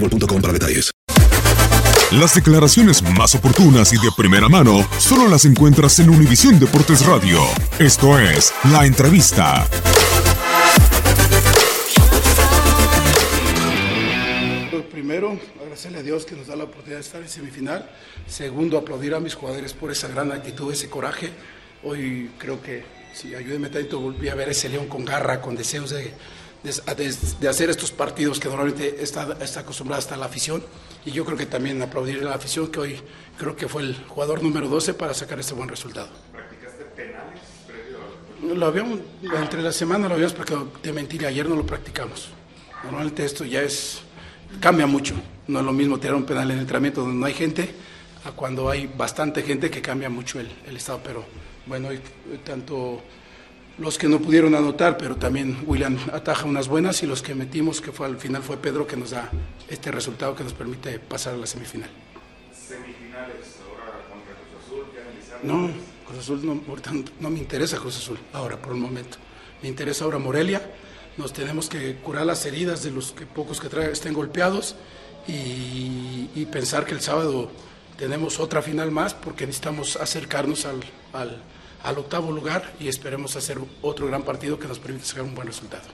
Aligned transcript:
boostmobile.com 0.00 0.40
para 0.40 0.52
detalles. 0.52 0.90
Las 2.12 2.34
declaraciones 2.36 3.02
más 3.02 3.34
oportunas 3.34 3.92
y 3.92 3.96
de 3.96 4.10
primera 4.16 4.48
mano 4.48 4.88
solo 4.98 5.28
las 5.28 5.44
encuentras 5.44 5.98
en 5.98 6.08
Univisión 6.08 6.58
Deportes 6.60 7.04
Radio. 7.04 7.40
Esto 7.80 8.16
es 8.18 8.54
La 8.70 8.86
Entrevista. 8.86 9.66
Pues 14.70 14.84
primero, 14.84 15.36
agradecerle 15.60 15.98
a 15.98 16.02
Dios 16.02 16.24
que 16.24 16.36
nos 16.36 16.46
da 16.46 16.54
la 16.54 16.64
oportunidad 16.64 16.98
de 16.98 17.04
estar 17.04 17.20
en 17.20 17.28
semifinal. 17.28 17.90
Segundo, 18.28 18.78
aplaudir 18.78 19.12
a 19.14 19.20
mis 19.20 19.34
jugadores 19.34 19.72
por 19.72 19.90
esa 19.90 20.06
gran 20.06 20.30
actitud, 20.30 20.72
ese 20.72 20.88
coraje. 20.88 21.30
Hoy 21.82 22.30
creo 22.38 22.62
que, 22.62 22.84
si 23.14 23.34
ayúdeme 23.34 23.68
tanto, 23.68 23.98
volví 23.98 24.28
a 24.28 24.36
ver 24.36 24.50
ese 24.50 24.68
león 24.68 24.86
con 24.86 25.04
garra, 25.04 25.40
con 25.40 25.56
deseos 25.56 25.90
de, 25.90 26.12
de- 26.72 27.16
de- 27.40 27.48
hacer 27.48 27.70
estos 27.70 27.90
partidos 27.92 28.38
que 28.40 28.48
normalmente 28.48 29.02
está, 29.02 29.36
está 29.40 29.60
acostumbrada 29.60 29.98
hasta 30.00 30.16
la 30.16 30.26
afición. 30.26 30.62
Y 31.04 31.10
yo 31.12 31.24
creo 31.24 31.36
que 31.38 31.46
también 31.46 31.80
aplaudir 31.82 32.20
a 32.20 32.24
la 32.24 32.34
afición, 32.34 32.68
que 32.68 32.80
hoy 32.80 33.00
creo 33.38 33.54
que 33.56 33.68
fue 33.68 33.82
el 33.82 33.94
jugador 34.08 34.42
número 34.42 34.68
12 34.68 34.94
para 34.94 35.14
sacar 35.14 35.38
este 35.38 35.54
buen 35.54 35.68
resultado. 35.68 36.08
Lo 38.54 38.66
habíamos, 38.66 39.00
entre 39.22 39.62
la 39.62 39.72
semana 39.72 40.08
lo 40.08 40.14
habíamos 40.14 40.34
practicado, 40.34 40.68
te 40.82 40.92
mentiré, 40.92 41.26
ayer 41.26 41.48
no 41.48 41.56
lo 41.56 41.64
practicamos. 41.66 42.28
Normalmente 42.84 43.24
esto 43.24 43.44
ya 43.44 43.62
es, 43.62 44.00
cambia 44.60 44.86
mucho. 44.86 45.14
No 45.48 45.60
es 45.60 45.64
lo 45.64 45.72
mismo 45.72 45.98
tirar 45.98 46.16
un 46.16 46.24
penal 46.24 46.44
en 46.50 46.56
el 46.56 46.60
entrenamiento 46.62 47.00
donde 47.02 47.16
no 47.16 47.26
hay 47.26 47.34
gente, 47.34 47.70
a 48.24 48.32
cuando 48.32 48.68
hay 48.68 48.86
bastante 48.86 49.42
gente 49.42 49.70
que 49.70 49.80
cambia 49.80 50.08
mucho 50.10 50.38
el, 50.40 50.48
el 50.66 50.76
estado. 50.76 51.00
Pero 51.02 51.24
bueno, 51.66 51.88
hoy, 51.88 52.00
tanto 52.44 53.00
los 53.78 53.98
que 53.98 54.08
no 54.08 54.18
pudieron 54.20 54.54
anotar, 54.54 54.96
pero 54.96 55.16
también 55.16 55.58
William 55.66 55.98
ataja 56.12 56.46
unas 56.46 56.68
buenas 56.68 57.02
y 57.02 57.06
los 57.06 57.22
que 57.22 57.34
metimos, 57.34 57.80
que 57.80 57.92
fue 57.92 58.06
al 58.06 58.16
final 58.18 58.42
fue 58.42 58.56
Pedro, 58.56 58.86
que 58.86 58.96
nos 58.96 59.10
da 59.10 59.30
este 59.68 59.90
resultado 59.90 60.34
que 60.34 60.44
nos 60.44 60.54
permite 60.54 60.98
pasar 60.98 61.34
a 61.34 61.36
la 61.36 61.46
semifinal. 61.46 61.90
No, 65.42 65.70
Cruz 66.06 66.18
Azul 66.20 66.44
no, 66.46 66.62
ahorita 66.68 66.92
no- 66.92 67.04
no 67.20 67.30
me 67.30 67.38
interesa 67.38 67.76
Cruz 67.78 67.96
Azul, 67.98 68.18
ahora 68.32 68.56
por 68.56 68.72
el 68.72 68.80
momento. 68.80 69.18
Me 69.62 69.68
interesa 69.68 70.04
ahora 70.04 70.18
Morelia. 70.18 70.62
Nos 71.16 71.32
tenemos 71.32 71.68
que 71.68 71.96
curar 71.96 72.26
las 72.26 72.44
heridas 72.46 72.82
de 72.82 72.90
los 72.90 73.12
que 73.12 73.24
pocos 73.26 73.60
que 73.60 73.68
traen 73.68 73.90
estén 73.90 74.12
golpeados 74.12 74.76
y, 75.26 76.28
y 76.34 76.46
pensar 76.50 76.84
que 76.84 76.92
el 76.92 77.00
sábado 77.00 77.50
tenemos 77.96 78.38
otra 78.38 78.60
final 78.62 78.90
más 78.90 79.14
porque 79.14 79.46
necesitamos 79.46 79.96
acercarnos 79.96 80.66
al, 80.66 80.80
al- 81.12 81.42
al 81.86 81.98
octavo 81.98 82.32
lugar 82.32 82.72
y 82.80 82.88
esperemos 82.88 83.36
hacer 83.36 83.58
otro 83.80 84.08
gran 84.08 84.22
partido 84.22 84.58
que 84.58 84.66
nos 84.66 84.80
permita 84.80 85.06
sacar 85.06 85.22
un 85.22 85.36
buen 85.36 85.46
resultado. 85.46 85.84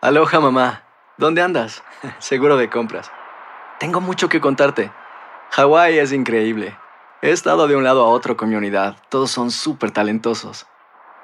Aloha 0.00 0.40
mamá. 0.40 0.82
¿Dónde 1.16 1.42
andas? 1.42 1.84
Seguro 2.18 2.56
de 2.56 2.68
compras. 2.68 3.12
Tengo 3.78 4.00
mucho 4.00 4.28
que 4.28 4.40
contarte. 4.40 4.90
Hawái 5.50 5.98
es 5.98 6.12
increíble. 6.12 6.76
He 7.22 7.30
estado 7.30 7.68
de 7.68 7.76
un 7.76 7.84
lado 7.84 8.04
a 8.04 8.08
otro 8.08 8.36
con 8.36 8.48
mi 8.48 8.56
unidad. 8.56 8.96
Todos 9.10 9.30
son 9.30 9.52
súper 9.52 9.92
talentosos. 9.92 10.66